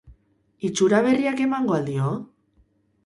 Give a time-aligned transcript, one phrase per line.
[0.69, 2.09] Itxura berriak emango al dio?